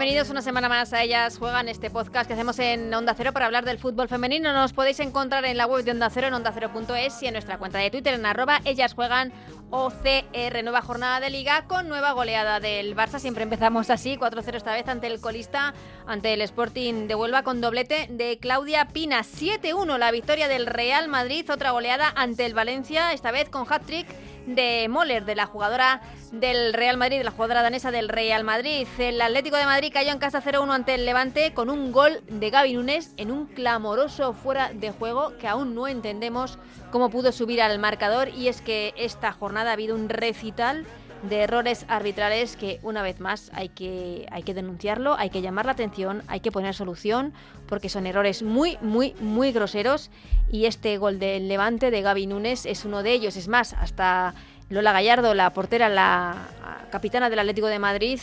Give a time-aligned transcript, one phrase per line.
[0.00, 3.44] Bienvenidos una semana más a Ellas Juegan, este podcast que hacemos en Onda Cero para
[3.44, 4.50] hablar del fútbol femenino.
[4.54, 7.80] Nos podéis encontrar en la web de Onda Cero, en ondacero.es y en nuestra cuenta
[7.80, 9.30] de Twitter en arroba Ellas Juegan
[9.68, 10.62] OCR.
[10.62, 13.18] Nueva jornada de liga con nueva goleada del Barça.
[13.18, 15.74] Siempre empezamos así, 4-0 esta vez ante el colista,
[16.06, 19.20] ante el Sporting de Huelva con doblete de Claudia Pina.
[19.20, 24.06] 7-1 la victoria del Real Madrid, otra goleada ante el Valencia, esta vez con hat-trick
[24.46, 26.00] de Moller, de la jugadora
[26.32, 28.86] del Real Madrid, de la jugadora danesa del Real Madrid.
[28.98, 32.50] El Atlético de Madrid cayó en casa 0-1 ante el Levante con un gol de
[32.50, 36.58] Gaby Núñez en un clamoroso fuera de juego que aún no entendemos
[36.90, 40.86] cómo pudo subir al marcador y es que esta jornada ha habido un recital
[41.22, 45.66] de errores arbitrales que una vez más hay que, hay que denunciarlo, hay que llamar
[45.66, 47.32] la atención, hay que poner solución
[47.66, 50.10] porque son errores muy, muy, muy groseros
[50.50, 53.36] y este gol del Levante de Gaby Núñez es uno de ellos.
[53.36, 54.34] Es más, hasta
[54.68, 56.36] Lola Gallardo, la portera, la
[56.90, 58.20] capitana del Atlético de Madrid,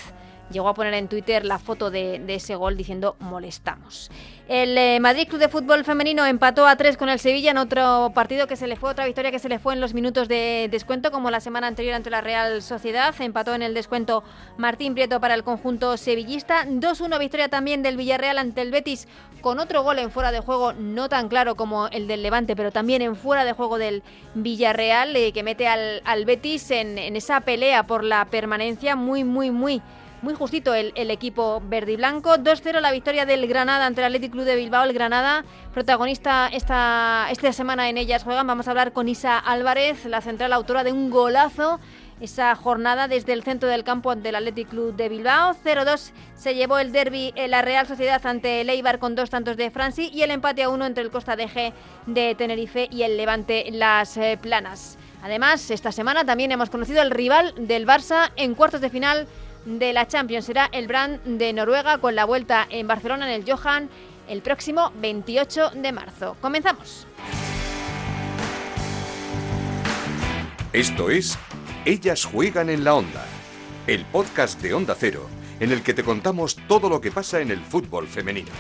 [0.52, 4.10] llegó a poner en Twitter la foto de, ese gol diciendo molestamos.
[4.48, 8.12] El eh, Madrid Club de Fútbol Femenino empató a tres con el Sevilla en otro
[8.14, 10.70] partido que se le fue, otra victoria que se le fue en los minutos de
[10.72, 13.14] descuento, como la semana anterior ante la Real Sociedad.
[13.20, 14.24] Empató en el descuento
[14.58, 16.66] Martín Prieto para el conjunto sevillista.
[16.66, 19.08] 2-1 victoria también del Villarreal ante el Betis,
[19.42, 22.72] con otro gol en fuera de juego, no tan claro como el del Levante, pero
[22.72, 24.02] también en fuera de juego del
[24.34, 29.52] Villarreal, eh, que mete al, al Betis en esa pelea por la permanencia muy, muy,
[29.52, 29.82] muy
[30.22, 32.36] muy justito el, el equipo verde y blanco.
[32.36, 34.84] 2-0 la victoria del Granada ante el Athletic Club de Bilbao.
[34.84, 38.48] El Granada, protagonista esta, esta semana en ellas juegan.
[38.48, 41.80] Vamos a hablar con Isa Álvarez, la central autora de un golazo.
[42.20, 45.56] Esa jornada desde el centro del campo ante el Athletic Club de Bilbao.
[45.64, 49.56] 0-2 se llevó el derby en la Real Sociedad ante el Eibar con dos tantos
[49.56, 51.74] de Franci y el empate a uno entre el Costa de G
[52.08, 54.98] de Tenerife y el Levante Las eh, Planas.
[55.22, 59.28] Además, esta semana también hemos conocido el rival del Barça en cuartos de final
[59.68, 60.46] de la Champions.
[60.46, 63.90] Será el Brand de Noruega con la vuelta en Barcelona en el Johan
[64.28, 66.36] el próximo 28 de marzo.
[66.42, 67.06] Comenzamos.
[70.74, 71.38] Esto es
[71.86, 73.26] Ellas juegan en la onda,
[73.88, 75.28] el podcast de Onda Cero
[75.60, 78.52] en el que te contamos todo lo que pasa en el fútbol femenino.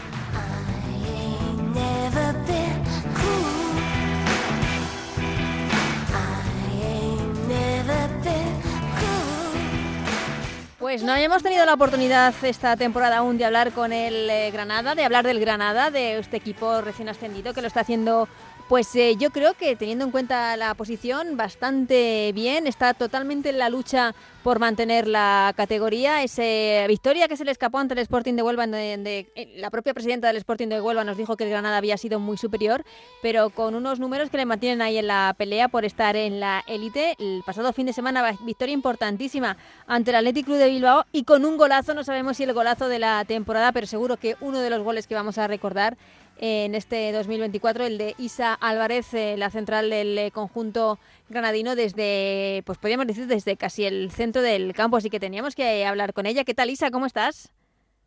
[10.87, 14.95] Pues no habíamos tenido la oportunidad esta temporada aún de hablar con el eh, Granada,
[14.95, 18.29] de hablar del Granada, de este equipo recién ascendido que lo está haciendo,
[18.67, 23.59] pues eh, yo creo que teniendo en cuenta la posición bastante bien, está totalmente en
[23.59, 24.13] la lucha
[24.43, 26.23] por mantener la categoría.
[26.23, 30.27] Esa victoria que se le escapó ante el Sporting de Huelva, eh, la propia presidenta
[30.27, 32.83] del Sporting de Huelva nos dijo que el Granada había sido muy superior,
[33.21, 36.63] pero con unos números que le mantienen ahí en la pelea por estar en la
[36.67, 37.15] élite.
[37.19, 41.45] El pasado fin de semana, victoria importantísima ante el Athletic Club de Bilbao y con
[41.45, 44.69] un golazo, no sabemos si el golazo de la temporada, pero seguro que uno de
[44.69, 45.97] los goles que vamos a recordar
[46.39, 50.99] en este 2024, el de Isa Álvarez, eh, la central del eh, conjunto
[51.29, 55.85] granadino desde, pues podríamos decir, desde casi el centro del campo, así que teníamos que
[55.85, 56.43] hablar con ella.
[56.43, 56.91] ¿Qué tal, Isa?
[56.91, 57.51] ¿Cómo estás?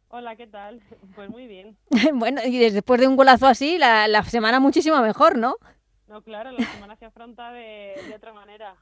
[0.08, 0.80] Hola, ¿qué tal?
[1.14, 1.76] Pues muy bien.
[2.14, 5.56] bueno, y después de un golazo así, la, la, semana muchísimo mejor, ¿no?
[6.08, 8.74] No, claro, la semana se afronta de, de otra manera.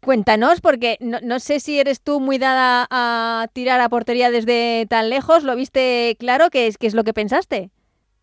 [0.00, 4.86] Cuéntanos, porque no, no, sé si eres tú muy dada a tirar a portería desde
[4.88, 5.42] tan lejos.
[5.42, 6.50] ¿Lo viste claro?
[6.50, 7.70] ¿Qué es, qué es lo que pensaste?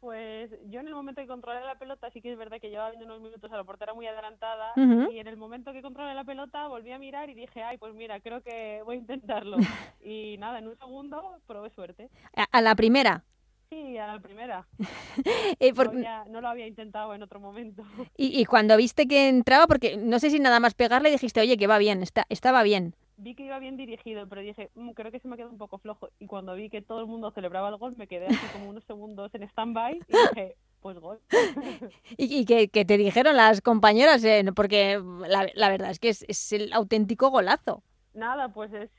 [0.04, 2.90] Pues yo en el momento que controlé la pelota sí que es verdad que llevaba
[2.90, 5.14] viendo unos minutos a la portera muy adelantada uh -huh.
[5.14, 7.94] y en el momento que controlé la pelota volví a mirar y dije, ay, pues
[7.94, 9.56] mira, creo que voy a intentarlo.
[10.04, 12.10] y nada, en un segundo probé suerte.
[12.36, 13.24] ¿A, a la primera?
[13.70, 14.68] Sí, a la primera.
[15.62, 15.94] eh, por...
[15.94, 17.84] no, había, no, lo había intentado en otro momento.
[18.18, 21.56] Y, y, cuando viste que entraba, porque no sé si nada más pegarle dijiste, oye,
[21.56, 25.12] que va bien, está, estaba bien vi que iba bien dirigido, pero dije, mmm, creo
[25.12, 26.10] que se me quedó un poco flojo.
[26.20, 28.84] Y cuando vi que todo el mundo celebraba el gol, me quedé así como unos
[28.84, 31.20] segundos en stand-by y dije, pues gol.
[32.18, 34.24] ¿Y, y que, que, te dijeron las compañeras?
[34.24, 37.82] Eh, porque la, la, verdad es que es, es, el auténtico golazo.
[38.14, 38.92] Nada, pues es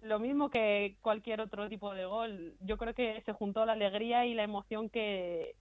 [0.00, 2.54] lo mismo que cualquier otro tipo de gol.
[2.60, 5.54] Yo creo que se juntó la alegría y la emoción que,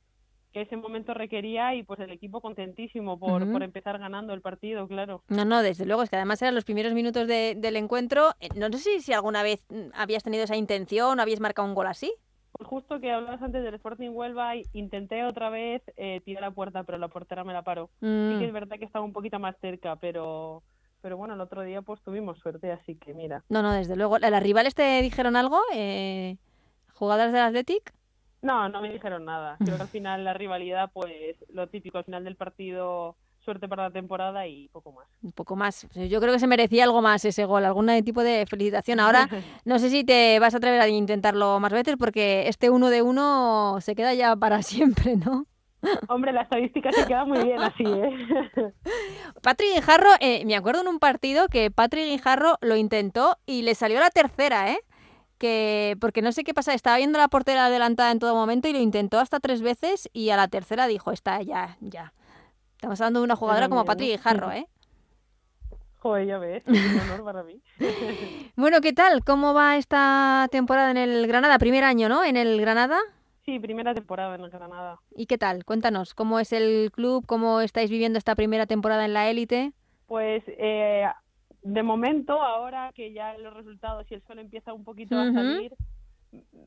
[0.55, 3.51] que ese momento requería y pues el equipo contentísimo por, uh -huh.
[3.51, 5.21] por empezar ganando el partido, claro.
[5.27, 8.29] No, no, desde luego, es que además eran los primeros minutos de, del encuentro.
[8.39, 11.67] Eh, No sé si, si alguna vez mm, habías tenido esa intención o habías marcado
[11.67, 12.13] un gol así.
[12.53, 16.83] Pues justo que hablabas antes del Sporting Huelva, intenté otra vez eh, tirar la puerta,
[16.85, 17.89] pero la portera me la paró.
[17.99, 18.31] Mm.
[18.31, 20.63] Sí que es verdad que estaba un poquito más cerca, pero
[21.01, 23.43] pero bueno, el otro día pues tuvimos suerte, así que mira.
[23.49, 24.19] No, no, desde luego.
[24.19, 25.59] ¿Las rivales te dijeron algo?
[25.73, 26.37] Eh,
[26.93, 27.93] ¿Jugadoras del Athletic?
[28.45, 29.57] No, no me dijeron nada.
[29.57, 33.83] Creo que al final la rivalidad, pues lo típico, al final del partido suerte para
[33.83, 35.07] la temporada y poco más.
[35.23, 35.87] Un poco más.
[35.93, 38.99] Yo creo que se merecía algo más ese gol, algún tipo de felicitación.
[38.99, 39.27] Ahora
[39.65, 43.01] no sé si te vas a atrever a intentarlo más veces porque este uno de
[43.01, 45.47] uno se queda ya para siempre, ¿no?
[46.09, 48.11] Hombre, la estadística se queda muy bien así, ¿eh?
[49.41, 53.73] Patrick Guijarro, eh, me acuerdo en un partido que Patrick Guijarro lo intentó y le
[53.75, 54.79] salió la tercera, ¿eh?
[55.37, 58.73] Que, porque no sé qué pasa, estaba viendo la portera adelantada en todo momento y
[58.73, 62.13] lo intentó hasta tres veces y a la tercera dijo, está, ya, ya.
[62.75, 64.67] Estamos hablando de una jugadora como Patrick Jarro, ¿eh?
[65.99, 67.59] Joder, ya ves, es un honor para mí.
[68.55, 69.23] bueno, ¿qué tal?
[69.23, 71.57] ¿Cómo va esta temporada en el Granada?
[71.57, 72.23] Primer año, ¿no?
[72.23, 72.99] En el Granada.
[73.43, 74.99] Sí, primera temporada en el Granada.
[75.15, 75.65] ¿Y qué tal?
[75.65, 77.25] Cuéntanos, ¿cómo es el club?
[77.25, 79.73] ¿Cómo estáis viviendo esta primera temporada en la élite?
[80.07, 81.07] Pues eh,
[81.65, 85.73] de momento, ahora que ya los resultados y el sol empieza un poquito a salir,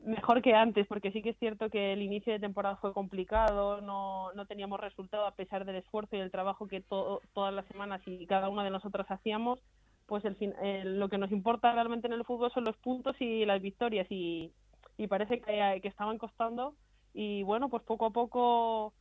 [0.04, 3.80] mejor que antes, porque sí que es cierto que el inicio de temporada fue complicado,
[3.80, 8.02] no, no teníamos resultado a pesar del esfuerzo y el trabajo que todas las semanas
[8.06, 9.60] y cada una de nosotras hacíamos,
[10.06, 10.52] pues el fin,
[10.82, 14.50] lo que nos importa realmente en el fútbol son los puntos y las victorias y,
[14.96, 16.74] y parece que, que estaban costando
[17.14, 18.94] y bueno, pues poco a poco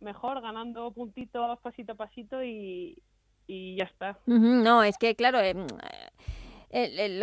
[0.00, 3.00] mejor, ganando puntitos pasito a pasito y,
[3.46, 4.18] y ya está.
[4.26, 5.54] No, es que claro, eh,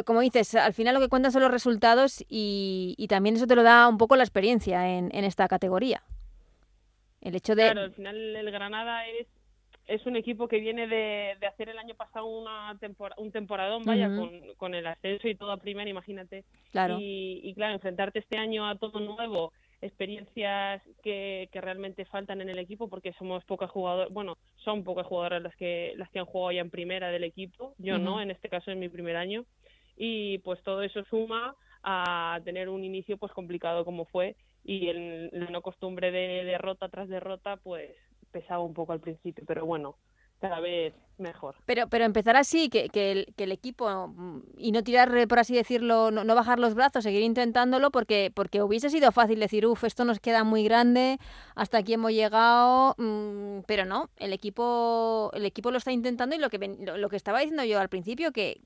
[0.06, 3.56] como dices, al final lo que cuentan son los resultados y, y, también eso te
[3.56, 6.04] lo da un poco la experiencia en, en esta categoría.
[7.22, 7.64] El hecho de...
[7.64, 9.28] Claro, al final el Granada es,
[9.88, 12.78] es un equipo que viene de, de hacer el año pasado una
[13.18, 16.46] un temporadón, vaya, con, con, el ascenso y todo a primera, imagínate.
[16.72, 16.98] Claro.
[17.00, 22.50] Y, y claro, enfrentarte este año a todo nuevo experiencias que, que, realmente faltan en
[22.50, 26.26] el equipo porque somos pocas jugadoras, bueno, son pocas jugadoras las que las que han
[26.26, 29.46] jugado ya en primera del equipo, yo no, en este caso es mi primer año
[29.98, 35.30] y pues todo eso suma a tener un inicio pues complicado como fue y el,
[35.32, 37.92] la no costumbre de derrota tras derrota pues
[38.32, 39.96] pesaba un poco al principio, pero bueno,
[40.42, 41.56] cada vez mejor.
[41.66, 45.38] Pero, pero empezar así, que, que, el, que el equipo, mm, y no tirar, por
[45.38, 49.68] así decirlo, no, no, bajar los brazos, seguir intentándolo, porque, porque hubiese sido fácil decir,
[49.68, 51.20] uff, esto nos queda muy grande,
[51.56, 56.40] hasta aquí hemos llegado, mmm, pero no, el equipo, el equipo lo está intentando y
[56.40, 58.60] lo que, lo, que estaba diciendo yo al principio, que,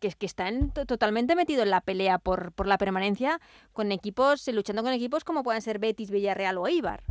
[0.00, 3.40] que, están totalmente metidos en la pelea por, por la permanencia
[3.72, 7.04] con equipos, luchando con equipos como pueden ser Betis, Villarreal o Eibar.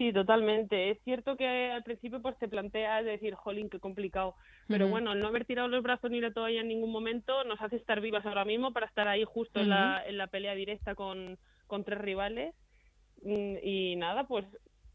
[0.00, 0.88] Sí, totalmente.
[0.88, 4.34] Es cierto que al principio pues te planteas decir, jolín, qué complicado.
[4.66, 4.92] Pero uh -huh.
[4.92, 7.76] bueno, el no haber tirado los brazos ni la toalla en ningún momento nos hace
[7.76, 9.64] estar vivas ahora mismo para estar ahí justo uh -huh.
[9.64, 11.36] en, la, en la pelea directa con,
[11.66, 12.54] con tres rivales.
[13.22, 14.46] Mm, y nada, pues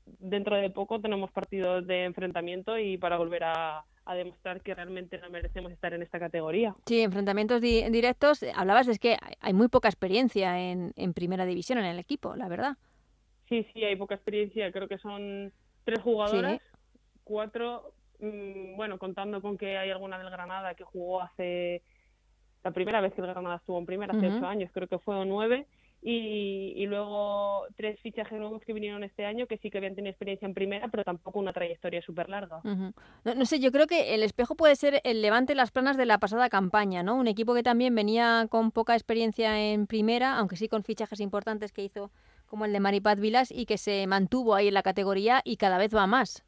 [0.05, 5.19] dentro de poco tenemos partidos de enfrentamiento y para volver a, a demostrar que realmente
[5.19, 6.73] no merecemos estar en esta categoría.
[6.87, 8.43] Sí, enfrentamientos di directos.
[8.55, 12.47] Hablabas de que hay muy poca experiencia en, en primera división en el equipo, la
[12.47, 12.75] verdad.
[13.49, 14.71] Sí, sí, hay poca experiencia.
[14.71, 15.51] Creo que son
[15.83, 16.79] tres jugadoras, sí.
[17.23, 21.83] cuatro, mmm, bueno, contando con que hay alguna del Granada que jugó hace
[22.63, 24.37] la primera vez que el Granada estuvo en primera, hace uh -huh.
[24.37, 25.67] ocho años, creo que fue o nueve.
[26.07, 30.11] Y, y, luego tres fichajes nuevos que vinieron este año que sí que habían tenido
[30.11, 32.57] experiencia en primera, pero tampoco una trayectoria súper larga.
[32.63, 32.93] Uh -huh.
[33.23, 36.05] no, no, sé, yo creo que el espejo puede ser el Levante las planas de
[36.05, 37.15] la pasada campaña, ¿no?
[37.15, 41.71] Un equipo que también venía con poca experiencia en primera, aunque sí con fichajes importantes
[41.71, 42.11] que hizo
[42.55, 45.77] como el de Maripat Vilas y que se mantuvo ahí en la categoría y cada
[45.77, 46.45] vez va más.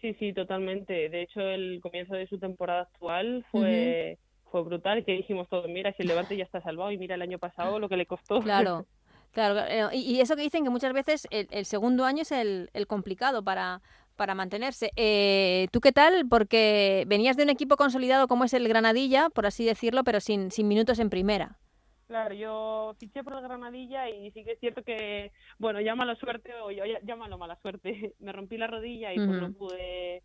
[0.00, 1.08] Sí, sí, totalmente.
[1.08, 4.50] De hecho, el comienzo de su temporada actual fue, uh -huh.
[4.52, 7.22] fue brutal, que dijimos todos, mira, si el Levante ya está salvado y mira el
[7.22, 8.38] año pasado lo que le costó.
[8.40, 8.86] Claro,
[9.32, 9.58] claro.
[9.66, 12.70] Eh, y, y eso que dicen que muchas veces el, el segundo año es el,
[12.72, 13.82] el complicado para,
[14.14, 14.92] para mantenerse.
[14.94, 16.28] Eh, ¿Tú qué tal?
[16.28, 20.52] Porque venías de un equipo consolidado como es el Granadilla, por así decirlo, pero sin,
[20.52, 21.58] sin minutos en primera.
[22.10, 26.16] Claro, yo fiché por el Granadilla y sí que es cierto que, bueno, ya mala
[26.16, 29.26] suerte o yo llámalo mala suerte, me rompí la rodilla y uh -huh.
[29.28, 30.22] pues no pude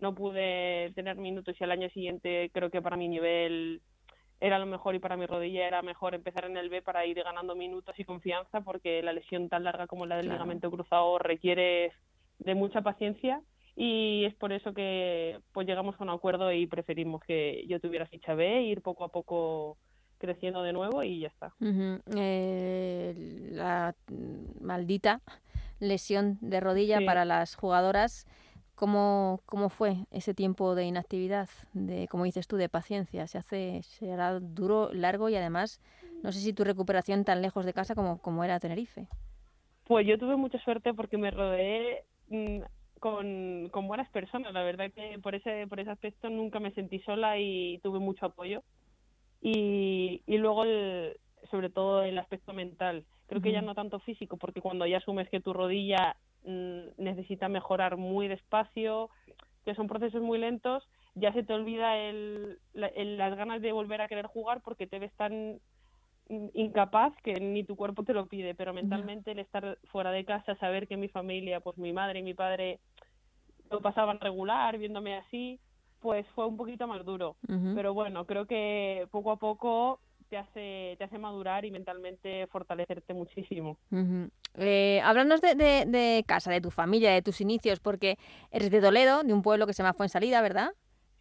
[0.00, 3.82] no pude tener minutos y al año siguiente creo que para mi nivel
[4.40, 7.22] era lo mejor y para mi rodilla era mejor empezar en el B para ir
[7.22, 10.40] ganando minutos y confianza porque la lesión tan larga como la del claro.
[10.40, 11.92] ligamento cruzado requiere
[12.40, 13.40] de mucha paciencia
[13.76, 18.06] y es por eso que pues llegamos a un acuerdo y preferimos que yo tuviera
[18.06, 19.78] ficha B e ir poco a poco
[20.18, 21.54] creciendo de nuevo y ya está.
[21.60, 22.02] Uh -huh.
[22.16, 23.14] eh,
[23.52, 23.94] la
[24.60, 25.20] maldita
[25.78, 27.04] lesión de rodilla sí.
[27.04, 28.26] para las jugadoras.
[28.74, 33.26] ¿Cómo, ¿Cómo fue ese tiempo de inactividad, de como dices tú, de paciencia?
[33.26, 35.80] Se hace, será duro, largo y además,
[36.22, 39.08] no sé si tu recuperación tan lejos de casa como, como era Tenerife.
[39.84, 42.58] Pues yo tuve mucha suerte porque me rodeé mmm,
[43.00, 44.52] con, con buenas personas.
[44.52, 48.26] La verdad que por ese, por ese aspecto nunca me sentí sola y tuve mucho
[48.26, 48.62] apoyo
[49.40, 51.16] y, y luego el,
[51.50, 53.04] sobre todo el aspecto mental.
[53.26, 57.48] Creo que ya no tanto físico, porque cuando ya asumes que tu rodilla mm, necesita
[57.48, 59.10] mejorar muy despacio,
[59.64, 64.08] que son procesos muy lentos, ya se te olvida el, las ganas de volver a
[64.08, 65.60] querer jugar porque te ves tan
[66.54, 70.56] incapaz que ni tu cuerpo te lo pide, pero mentalmente el estar fuera de casa,
[70.56, 72.80] saber que mi familia, pues mi madre y mi padre
[73.70, 75.60] lo pasaban regular, viéndome así,
[76.00, 77.36] pues fue un poquito más duro.
[77.74, 83.14] Pero bueno, creo que poco a poco te hace, te hace madurar y mentalmente fortalecerte
[83.14, 83.78] muchísimo.
[84.54, 88.18] eh, háblanos de, de, casa, de tu familia, de tus inicios, porque
[88.50, 90.72] eres de Toledo, de un pueblo que se llama Fuensalida, ¿verdad?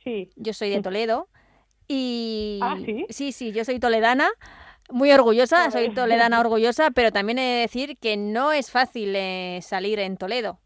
[0.03, 0.29] Sí.
[0.36, 1.27] Yo soy de Toledo.
[1.88, 3.05] Y ¿Ah, sí?
[3.10, 4.29] sí, sí, yo soy toledana.
[4.91, 9.60] Muy orgullosa, soy toledana orgullosa, pero también he de decir que no es fácil eh,
[9.63, 10.60] salir en Toledo.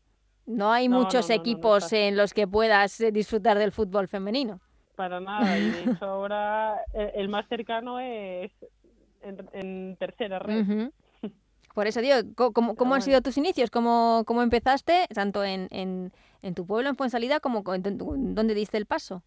[0.50, 4.60] No hay muchos equipos en los que puedas eh, disfrutar del fútbol femenino.
[4.96, 8.52] Para nada, y de hecho ahora eh, el más cercano es
[9.22, 10.90] en, tercera red.
[11.76, 12.16] Por eso digo,
[12.52, 13.70] ¿cómo, cómo han sido tus inicios?
[13.70, 18.78] ¿Cómo, cómo empezaste, tanto en, en, en tu pueblo, en Fuensalida, como en, dónde diste
[18.78, 19.22] el paso?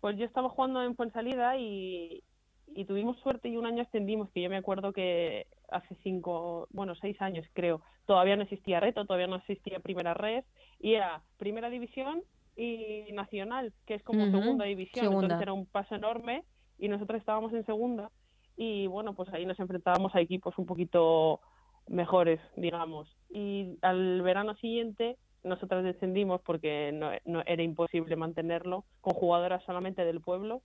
[0.00, 2.22] Pues yo estaba jugando en Fuensalida y,
[2.68, 6.94] y tuvimos suerte y un año extendimos, que yo me acuerdo que hace cinco, bueno,
[6.94, 10.44] seis años creo, todavía no existía reto, todavía no existía primera red,
[10.80, 12.22] y era primera división
[12.56, 16.44] y nacional, que es como segunda división, entonces era un paso enorme
[16.78, 18.10] y nosotros estábamos en segunda.
[18.56, 21.40] Y bueno, pues ahí nos enfrentábamos a equipos un poquito
[21.88, 23.08] mejores, digamos.
[23.30, 30.04] Y al verano siguiente nosotras descendimos porque no, no, era imposible mantenerlo con jugadoras solamente
[30.04, 30.62] del pueblo.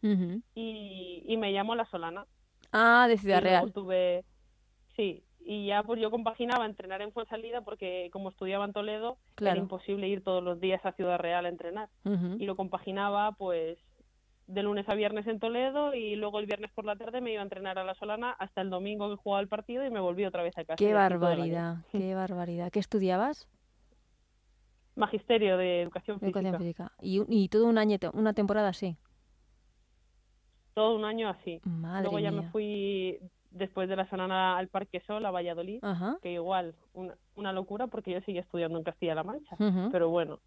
[0.56, 2.26] Y, y, me llamó la Solana.
[2.72, 3.74] Ah, de Ciudad Real.
[3.74, 4.24] Tuve,
[5.00, 9.56] sí, y ya pues yo compaginaba entrenar en Fuensalida porque como estudiaba en Toledo era
[9.56, 13.78] imposible ir todos los días a Ciudad Real a entrenar y lo compaginaba pues
[14.48, 17.42] de lunes a viernes en Toledo y luego el viernes por la tarde me iba
[17.42, 20.26] a entrenar a la Solana hasta el domingo que jugaba el partido y me volví
[20.26, 20.76] otra vez a casa.
[20.76, 22.72] Qué barbaridad, qué barbaridad.
[22.72, 23.48] ¿Qué estudiabas?
[24.96, 26.92] Magisterio de Educación Física.
[27.02, 28.98] ¿Y, y todo un año, una temporada así?
[30.74, 31.62] Todo un año así.
[31.64, 33.20] Luego ya me fui
[33.52, 35.82] después de la semana al Parque Sol, a Valladolid,
[36.22, 39.56] que igual, una, una, locura porque yo seguía estudiando en Castilla-La Mancha,
[39.92, 40.40] pero bueno.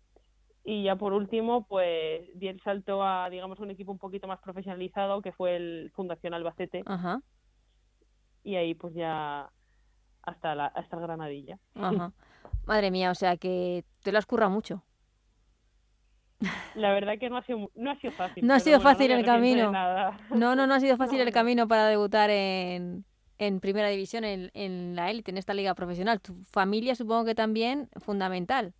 [0.64, 4.40] Y ya por último, pues di el salto a, digamos, un equipo un poquito más
[4.40, 6.84] profesionalizado, que fue el Fundación Albacete.
[8.44, 9.50] Y ahí pues ya
[10.22, 11.58] hasta, la, hasta el Granadilla.
[12.66, 14.82] Madre mía, o sea que te lo has currado mucho.
[16.74, 18.46] La verdad que no ha sido, no ha sido fácil.
[18.46, 19.72] No ha sido fácil el camino.
[20.30, 23.04] No, no, no ha sido fácil el camino para debutar en,
[23.38, 26.20] en primera división, en, en la élite, en esta liga profesional.
[26.20, 28.72] Tu familia supongo que también fundamental.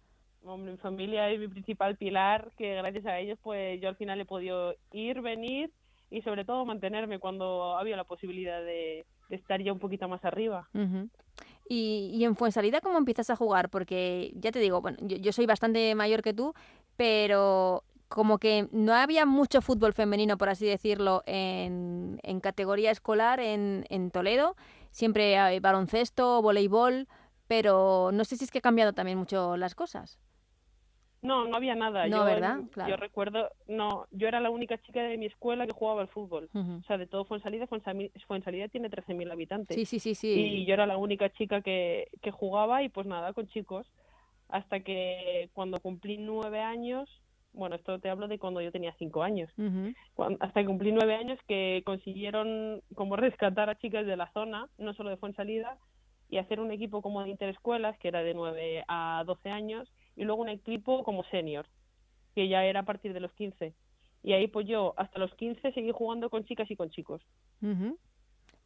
[0.45, 4.25] mi familia es mi principal pilar, que gracias a ellos pues yo al final he
[4.25, 5.71] podido ir, venir
[6.11, 10.69] y sobre todo mantenerme cuando había la posibilidad de, estar ya un poquito más arriba.
[11.69, 13.71] Y, y, en Fuensalida, ¿cómo empiezas a jugar?
[13.71, 16.55] Porque ya te digo, bueno, yo, yo soy bastante mayor que tú,
[16.97, 23.41] pero como que no había mucho fútbol femenino, por así decirlo, en, en categoría escolar
[23.41, 24.55] en, en, Toledo.
[24.91, 27.09] Siempre hay baloncesto, voleibol,
[27.49, 30.19] pero no sé si es que ha cambiado también mucho las cosas.
[31.23, 32.07] No, no había nada.
[32.09, 32.59] No, yo, ¿verdad?
[32.89, 36.51] Yo recuerdo, no, yo era la única chica de mi escuela que jugaba al fútbol.
[36.53, 37.69] O sea, de todo Fuensalida,
[38.27, 39.77] Fuensalida tiene 13.000 habitantes.
[39.77, 40.33] Sí, sí, sí, sí.
[40.33, 43.87] Y yo era la única chica que, que jugaba y pues nada, con chicos.
[44.49, 47.09] Hasta que cuando cumplí nueve años,
[47.53, 49.51] bueno, esto te hablo de cuando yo tenía cinco años,
[50.41, 54.93] hasta que cumplí nueve años que consiguieron como rescatar a chicas de la zona, no
[54.95, 55.79] solo de Fuensalida,
[56.29, 60.25] y hacer un equipo como de interescuelas, que era de nueve a doce años, y
[60.25, 61.67] luego un equipo como senior,
[62.35, 63.75] que ya era a partir de los 15.
[64.23, 67.23] Y ahí pues yo hasta los 15 seguí jugando con chicas y con chicos.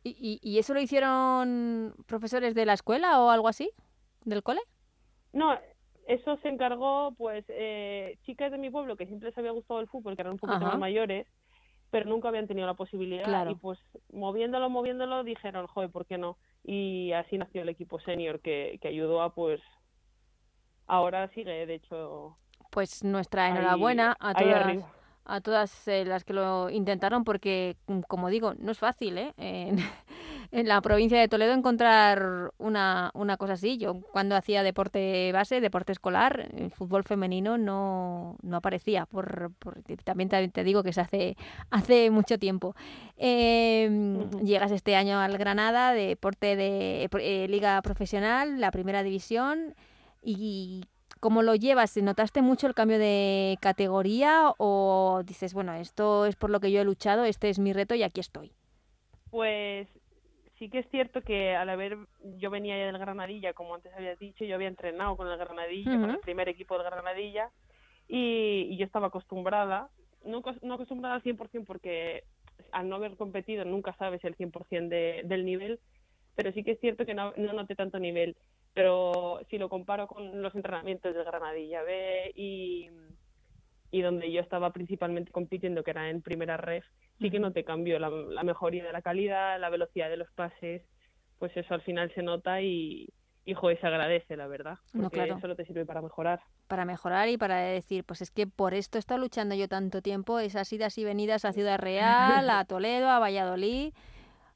[0.03, 3.71] ¿Y, ¿Y, eso lo hicieron profesores de la escuela o algo así?
[4.25, 4.61] ¿Del cole?
[5.33, 5.59] No,
[6.07, 9.89] eso se encargó pues eh, chicas de mi pueblo que siempre les había gustado el
[9.89, 11.27] fútbol, que eran un poquito más mayores,
[11.91, 13.49] pero nunca habían tenido la posibilidad.
[13.49, 13.79] Y pues
[14.13, 16.37] moviéndolo, moviéndolo, dijeron, joder, ¿por qué no?
[16.63, 19.61] Y así nació el equipo senior que, que ayudó a pues
[20.87, 22.37] ahora sigue, de hecho.
[22.71, 24.85] Pues nuestra enhorabuena a todas,
[25.25, 29.33] a todas eh, las que lo intentaron, porque, mm, como digo, no es fácil, ¿eh?
[29.39, 29.79] En,
[30.53, 33.79] en, la provincia de Toledo encontrar una, una cosa así.
[33.79, 39.07] Yo, cuando hacía deporte base, deporte escolar, el fútbol femenino no, no aparecía.
[39.07, 41.37] Por, por, también te, digo que se hace,
[41.71, 42.77] hace mucho tiempo.
[43.17, 49.75] Em, llegas este año al Granada, deporte de eh, Liga Profesional, la primera división
[50.27, 50.83] y
[51.21, 56.51] cómo lo llevas, ¿notaste mucho el cambio de categoría o dices, bueno, esto es por
[56.51, 58.53] lo que yo he luchado, este es mi reto y aquí estoy?
[59.31, 59.89] Pues
[60.59, 61.97] sí que es cierto que al haber,
[62.39, 65.99] yo venía ya del Granadilla, como antes había dicho, yo había entrenado con el Granadilla,
[66.01, 67.51] con el primer equipo del Granadilla,
[68.09, 69.89] y, yo estaba acostumbrada,
[70.25, 72.25] no, no acostumbrada al 100% porque
[72.73, 75.79] al no haber competido nunca sabes el 100% de, del nivel,
[76.35, 78.37] pero sí que es cierto que no, no noté tanto nivel.
[78.77, 82.91] Pero si lo comparo con los entrenamientos del Granadilla B y,
[83.91, 86.85] y donde yo estaba principalmente compitiendo, que era en primera ref,
[87.19, 88.11] sí que no te cambió la,
[88.43, 90.83] mejoría de la calidad, la velocidad de los pases,
[91.39, 93.09] pues eso al final se nota y,
[93.47, 95.41] y se agradece, la verdad, porque no, claro.
[95.41, 96.43] solo te sirve para mejorar.
[96.69, 100.03] Para mejorar y para decir, pues es que por esto he estado luchando yo tanto
[100.03, 103.95] tiempo, esas idas y venidas a Ciudad Real, a Toledo, a Valladolid,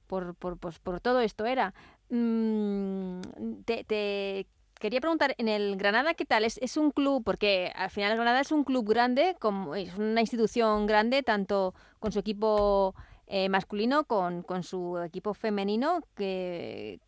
[0.06, 1.72] por, por, pues, por todo esto era.
[2.10, 3.20] Mm,
[3.64, 4.46] te, te
[4.80, 6.44] quería preguntar, en el Granada, ¿qué tal?
[6.44, 10.20] ¿Es, ¿Es, un club, porque al final Granada es un club grande, como, es una
[10.20, 12.94] institución grande, tanto con su equipo
[13.26, 16.98] eh, masculino, con, con, su equipo femenino, que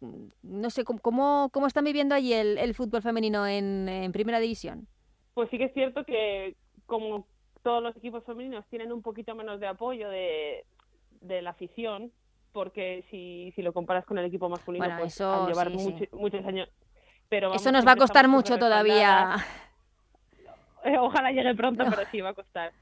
[0.43, 4.87] no sé, ¿cómo, cómo están viviendo allí el, el fútbol femenino en, Primera División?
[5.35, 6.55] Pues sí que es cierto que
[6.87, 7.27] como
[7.63, 10.63] todos los equipos femeninos tienen un poquito menos de apoyo de
[11.43, 12.13] la afición,
[12.53, 16.69] porque si, si lo comparas con el equipo masculino, pues al llevar muchos años
[17.55, 19.37] eso nos va a costar mucho todavía.
[21.01, 22.73] Ojalá llegue pronto, pero sí va a costar.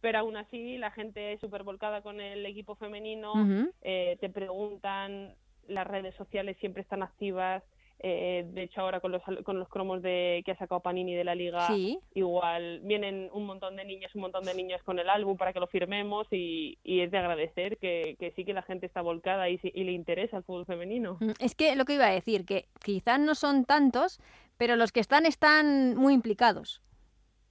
[0.00, 3.34] Pero aún así, la gente es súper volcada con el equipo femenino,
[3.82, 5.34] eh, te preguntan,
[5.68, 7.62] las redes sociales siempre están activas,
[8.02, 11.24] eh, de hecho, ahora con los, con los cromos de, que ha sacado Panini de
[11.24, 11.68] la liga,
[12.14, 15.60] igual vienen un montón de niñas, un montón de niños con el álbum para que
[15.60, 19.84] lo firmemos y, es de agradecer que, sí que la gente está volcada y, y,
[19.84, 21.18] le interesa el fútbol femenino.
[21.20, 24.18] Mm, es que lo que iba a decir, que quizás no son tantos,
[24.56, 26.82] pero los que están están muy implicados.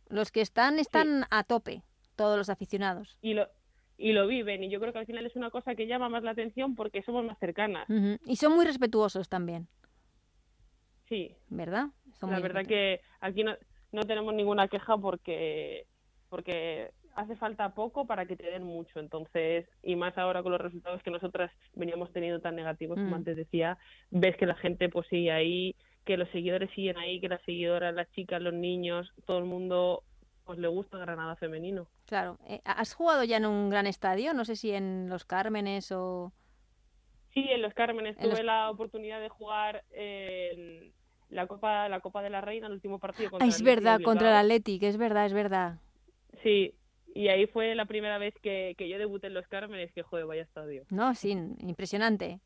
[0.07, 1.83] Los que están están a tope,
[2.15, 3.19] todos los aficionados.
[3.21, 3.47] Y lo,
[3.99, 4.63] y lo viven.
[4.63, 7.03] Y yo creo que al final es una cosa que llama más la atención porque
[7.03, 7.87] somos más cercanas.
[8.25, 9.67] Y son muy respetuosos también.
[11.09, 11.35] Sí.
[11.49, 11.87] ¿Verdad?
[12.21, 13.55] la verdad que aquí no,
[13.91, 15.85] no tenemos ninguna queja porque,
[16.29, 18.99] porque hace falta poco para que te den mucho.
[18.99, 23.15] Entonces, y más ahora con los resultados que nosotras veníamos teniendo tan negativos, como mm.
[23.15, 23.77] antes decía,
[24.11, 27.93] ves que la gente pues sigue ahí, que los seguidores siguen ahí, que las seguidoras,
[27.93, 30.03] las chicas, los niños, todo el mundo
[30.45, 31.87] pues le gusta Granada femenino.
[32.05, 32.39] Claro.
[32.47, 34.33] Eh, ¿Has jugado ya en un gran estadio?
[34.33, 36.33] No sé si en Los Cármenes o...
[37.33, 40.91] Sí, en Los Cármenes tuve la oportunidad de jugar en
[41.29, 44.35] la Copa la Copa de la Reina, el último partido contra Es verdad, contra el
[44.37, 45.79] Athletic, es verdad, es verdad.
[46.43, 46.75] Sí,
[47.13, 50.25] y ahí fue la primera vez que, que yo debuté en Los Cármenes, que joder,
[50.25, 50.85] vaya estadio.
[50.89, 52.39] No, sí, impresionante.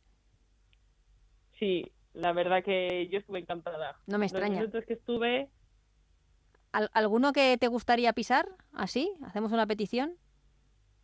[1.60, 3.98] Sí, la verdad que yo estuve encantada.
[4.08, 4.56] No me extraña.
[4.56, 5.50] Los minutos que estuve...
[6.72, 8.48] ¿Alguno que te gustaría pisar?
[8.74, 9.14] ¿Así?
[9.24, 10.16] ¿Hacemos una petición?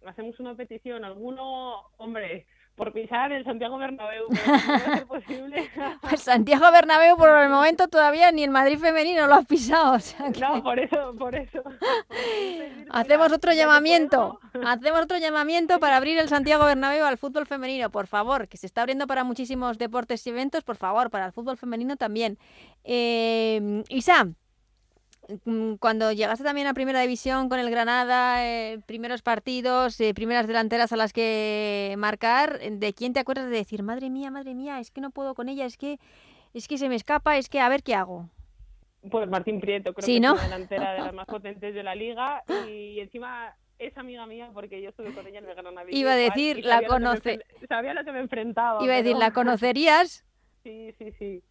[0.04, 1.06] Hacemos una petición.
[1.06, 1.92] ¿Alguno?
[1.98, 2.48] Hombre,
[2.80, 4.28] por pisar el Santiago Bernabéu,
[5.08, 5.70] posible.
[6.02, 9.98] pues Santiago Bernabéu por el momento todavía ni el Madrid femenino lo ha pisado.
[10.40, 11.62] No, por eso, por eso.
[12.90, 18.08] Hacemos otro llamamiento, hacemos otro llamamiento para abrir el Santiago Bernabéu al fútbol femenino, por
[18.08, 21.58] favor, que se está abriendo para muchísimos deportes y eventos, por favor, para el fútbol
[21.58, 22.38] femenino también.
[22.86, 24.30] Eh, Isa,
[25.80, 30.92] cuando llegaste también a Primera División con el Granada, eh, primeros partidos, eh, primeras delanteras
[30.92, 34.92] a las que marcar, ¿de quién te acuerdas de decir, madre mía, madre mía, es
[34.92, 36.00] que no puedo con ella, es que,
[36.54, 38.30] es que se me escapa, es que a ver qué hago?
[39.10, 42.44] Pues Martín Prieto, creo que es la delantera de las más potentes de la liga
[42.68, 45.86] y encima es amiga mía porque yo estuve con ella en el Granada.
[45.90, 47.40] Iba a decir, la conoce.
[47.68, 48.84] Sabía lo que me enfrentaba.
[48.84, 50.26] Iba a decir, ¿la conocerías?
[50.62, 51.42] Sí, sí, sí.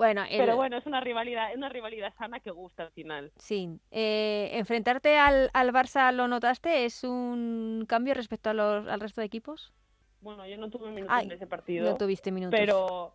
[0.00, 3.32] Bueno, pero bueno, es una rivalidad, es una rivalidad sana que gusta al final.
[3.36, 3.68] Sí.
[3.90, 6.86] Eh, ¿Enfrentarte al, al Barça lo notaste?
[6.86, 9.72] ¿Es un cambio respecto a los, al resto de equipos?
[10.22, 11.90] Bueno, yo no tuve minutos en ese partido.
[11.90, 12.58] No tuviste minutos.
[12.58, 13.12] Pero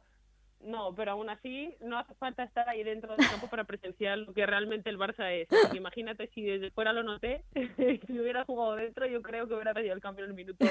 [0.65, 4.34] no, pero aún así no hace falta estar ahí dentro del campo para presenciar lo
[4.34, 5.47] que realmente el Barça es.
[5.73, 7.43] imagínate si desde fuera lo noté,
[8.08, 10.65] si hubiera jugado dentro, yo creo que hubiera perdido el cambio en el minuto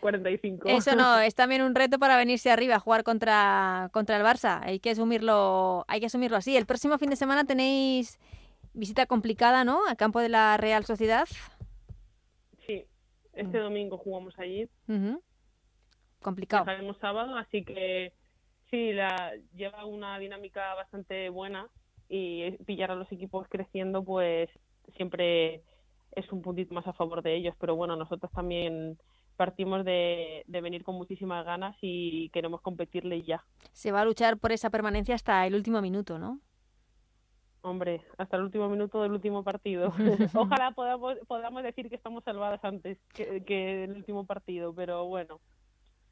[0.00, 0.68] 45.
[0.68, 4.60] Eso no, es también un reto para venirse arriba a jugar contra, contra el Barça.
[4.62, 6.56] Hay que asumirlo, hay que asumirlo así.
[6.56, 8.18] El próximo fin de semana tenéis
[8.72, 9.86] visita complicada, ¿no?
[9.86, 11.28] Al campo de la Real Sociedad.
[12.66, 12.84] Sí,
[13.34, 13.62] este mm.
[13.62, 14.68] domingo jugamos allí.
[16.20, 16.64] Complicado.
[16.64, 18.12] Dejaremos sábado, así que
[18.70, 21.68] Sí, la, lleva una dinámica bastante buena
[22.08, 24.48] y pillar a los equipos creciendo pues
[24.96, 25.62] siempre
[26.12, 28.98] es un puntito más a favor de ellos, pero bueno, nosotros también
[29.36, 33.44] partimos de, de, venir con muchísimas ganas y queremos competirle ya.
[33.72, 36.40] Se va a luchar por esa permanencia hasta el último minuto, ¿no?
[37.62, 39.92] Hombre, hasta el último minuto del último partido.
[40.34, 45.40] Ojalá podamos, podamos decir que estamos salvadas antes que, que el último partido, pero bueno,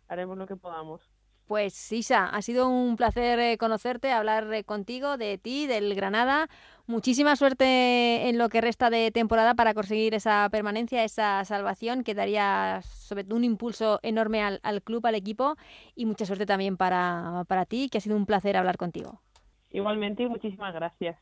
[0.09, 1.03] haremos lo que podamos.
[1.46, 6.48] Pues Isa, ha sido un placer eh, conocerte, hablar eh, contigo de ti, del Granada.
[6.87, 12.14] Muchísima suerte en lo que resta de temporada para conseguir esa permanencia, esa salvación que
[12.14, 15.57] daría sobre todo un impulso enorme al, al club, al equipo
[15.94, 19.20] y mucha suerte también para, para ti, que ha sido un placer hablar contigo.
[19.70, 21.16] Igualmente y muchísimas gracias.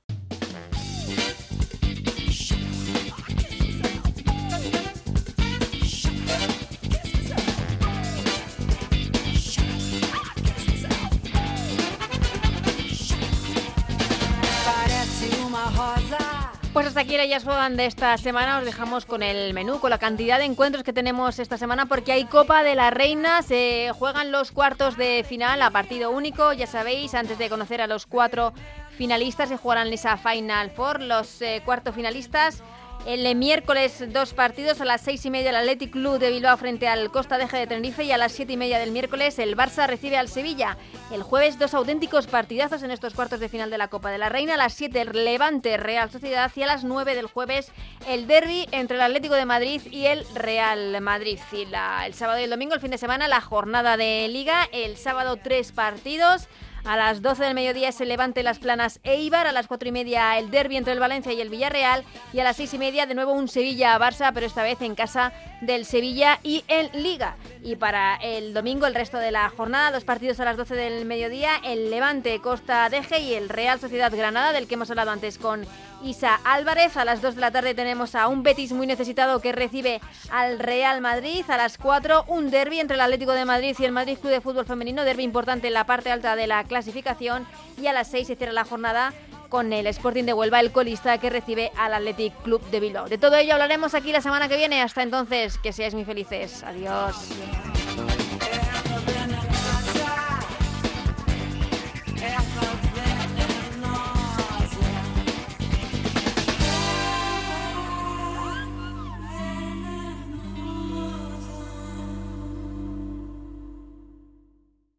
[16.73, 18.59] Pues hasta aquí ellas juegan de esta semana.
[18.59, 22.13] Os dejamos con el menú, con la cantidad de encuentros que tenemos esta semana, porque
[22.13, 23.43] hay Copa de la Reina.
[23.43, 26.53] Se juegan los cuartos de final a partido único.
[26.53, 28.53] Ya sabéis, antes de conocer a los cuatro
[28.97, 31.03] finalistas, se jugarán esa Final Four.
[31.03, 32.63] Los eh, cuartos finalistas
[33.07, 36.87] el miércoles dos partidos a las seis y media el Athletic Club de Bilbao frente
[36.87, 39.87] al Costa Deje de Tenerife y a las siete y media del miércoles el Barça
[39.87, 40.77] recibe al Sevilla.
[41.11, 44.29] El jueves dos auténticos partidazos en estos cuartos de final de la Copa de la
[44.29, 44.55] Reina.
[44.55, 47.73] A las siete el Levante Real Sociedad y a las nueve del jueves
[48.09, 51.39] el derby entre el Atlético de Madrid y el Real Madrid.
[51.53, 54.69] Y el sábado y el domingo, el fin de semana, la jornada de liga.
[54.73, 56.49] El sábado tres partidos.
[56.85, 60.39] A las 12 del mediodía se levante las planas Eibar, a las 4 y media
[60.39, 63.15] el derby entre el Valencia y el Villarreal y a las 6 y media de
[63.15, 67.37] nuevo un Sevilla-Barça, pero esta vez en casa del Sevilla y en Liga.
[67.63, 71.05] Y para el domingo, el resto de la jornada, dos partidos a las 12 del
[71.05, 75.39] mediodía, el Levante Costa Deje y el Real Sociedad Granada, del que hemos hablado antes
[75.39, 75.67] con
[76.03, 76.97] Isa Álvarez.
[76.97, 80.59] A las 2 de la tarde tenemos a un Betis muy necesitado que recibe al
[80.59, 81.45] Real Madrid.
[81.49, 84.41] A las 4 un derby entre el Atlético de Madrid y el Madrid Club de
[84.41, 87.47] Fútbol Femenino, derby importante en la parte alta de la clasificación.
[87.81, 89.13] Y a las 6 se cierra la jornada
[89.49, 93.09] con el Sporting de Huelva, el colista que recibe al Athletic Club de Bilbao.
[93.09, 94.81] De todo ello hablaremos aquí la semana que viene.
[94.81, 96.63] Hasta entonces, que seáis muy felices.
[96.63, 97.17] Adiós.